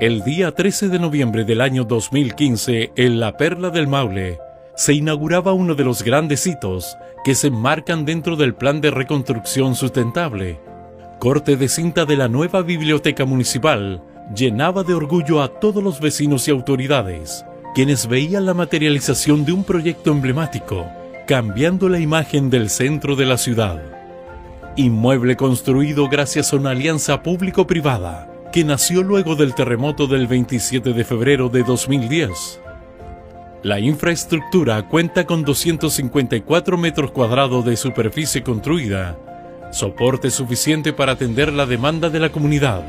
El 0.00 0.24
día 0.24 0.50
13 0.50 0.88
de 0.88 0.98
noviembre 0.98 1.44
del 1.44 1.60
año 1.60 1.84
2015, 1.84 2.90
en 2.96 3.20
la 3.20 3.36
Perla 3.36 3.70
del 3.70 3.86
Maule, 3.86 4.40
se 4.74 4.92
inauguraba 4.92 5.52
uno 5.52 5.76
de 5.76 5.84
los 5.84 6.02
grandes 6.02 6.48
hitos 6.48 6.98
que 7.22 7.36
se 7.36 7.46
enmarcan 7.46 8.04
dentro 8.04 8.34
del 8.34 8.56
Plan 8.56 8.80
de 8.80 8.90
Reconstrucción 8.90 9.76
Sustentable. 9.76 10.58
Corte 11.20 11.56
de 11.56 11.68
cinta 11.68 12.06
de 12.06 12.16
la 12.16 12.26
nueva 12.26 12.62
biblioteca 12.62 13.24
municipal 13.24 14.02
llenaba 14.34 14.82
de 14.82 14.94
orgullo 14.94 15.40
a 15.40 15.60
todos 15.60 15.80
los 15.80 16.00
vecinos 16.00 16.48
y 16.48 16.50
autoridades, 16.50 17.46
quienes 17.72 18.08
veían 18.08 18.46
la 18.46 18.54
materialización 18.54 19.44
de 19.44 19.52
un 19.52 19.62
proyecto 19.62 20.10
emblemático, 20.10 20.88
cambiando 21.28 21.88
la 21.88 22.00
imagen 22.00 22.50
del 22.50 22.68
centro 22.68 23.14
de 23.14 23.26
la 23.26 23.38
ciudad. 23.38 23.80
Inmueble 24.74 25.36
construido 25.36 26.08
gracias 26.08 26.52
a 26.52 26.56
una 26.56 26.70
alianza 26.70 27.22
público-privada 27.22 28.33
que 28.54 28.62
nació 28.62 29.02
luego 29.02 29.34
del 29.34 29.52
terremoto 29.52 30.06
del 30.06 30.28
27 30.28 30.92
de 30.92 31.04
febrero 31.04 31.48
de 31.48 31.64
2010. 31.64 32.60
La 33.64 33.80
infraestructura 33.80 34.88
cuenta 34.88 35.26
con 35.26 35.42
254 35.42 36.78
metros 36.78 37.10
cuadrados 37.10 37.64
de 37.64 37.76
superficie 37.76 38.44
construida, 38.44 39.18
soporte 39.72 40.30
suficiente 40.30 40.92
para 40.92 41.10
atender 41.10 41.52
la 41.52 41.66
demanda 41.66 42.10
de 42.10 42.20
la 42.20 42.30
comunidad, 42.30 42.84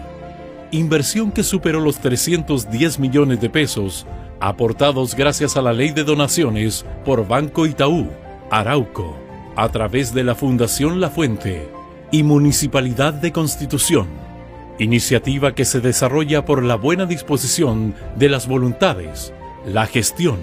inversión 0.70 1.32
que 1.32 1.42
superó 1.42 1.80
los 1.80 1.98
310 1.98 3.00
millones 3.00 3.42
de 3.42 3.50
pesos, 3.50 4.06
aportados 4.40 5.16
gracias 5.16 5.58
a 5.58 5.64
la 5.64 5.74
ley 5.74 5.90
de 5.90 6.04
donaciones 6.04 6.86
por 7.04 7.28
Banco 7.28 7.66
Itaú, 7.66 8.08
Arauco, 8.52 9.18
a 9.56 9.68
través 9.70 10.14
de 10.14 10.26
la 10.26 10.36
Fundación 10.36 11.02
La 11.02 11.10
Fuente 11.10 11.68
y 12.12 12.22
Municipalidad 12.22 13.16
de 13.16 13.32
Constitución, 13.32 14.25
iniciativa 14.80 15.56
que 15.56 15.66
se 15.66 15.80
desarrolla 15.80 16.46
por 16.46 16.64
la 16.64 16.76
buena 16.76 17.06
disposición 17.06 17.96
de 18.16 18.30
las 18.30 18.48
voluntades, 18.48 19.34
la 19.66 19.88
gestión, 19.88 20.40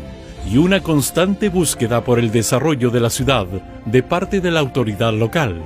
y 0.51 0.57
una 0.57 0.83
constante 0.83 1.49
búsqueda 1.49 2.03
por 2.05 2.19
el 2.19 2.33
desarrollo 2.33 2.91
de 2.91 3.01
la 3.01 3.11
ciudad 3.11 3.47
de 3.85 4.03
parte 4.03 4.41
de 4.41 4.51
la 4.51 4.61
autoridad 4.61 5.13
local, 5.13 5.63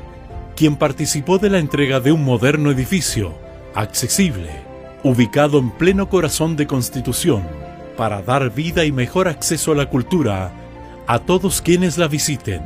quien 0.54 0.76
participó 0.76 1.38
de 1.38 1.50
la 1.50 1.58
entrega 1.58 2.00
de 2.00 2.12
un 2.12 2.24
moderno 2.24 2.70
edificio, 2.70 3.34
accesible, 3.74 4.50
ubicado 5.02 5.58
en 5.58 5.70
pleno 5.70 6.08
corazón 6.08 6.56
de 6.56 6.66
Constitución, 6.66 7.42
para 7.96 8.22
dar 8.22 8.52
vida 8.52 8.84
y 8.84 8.92
mejor 8.92 9.28
acceso 9.28 9.72
a 9.72 9.74
la 9.74 9.88
cultura 9.88 10.52
a 11.06 11.18
todos 11.20 11.62
quienes 11.62 11.98
la 11.98 12.08
visiten. 12.08 12.62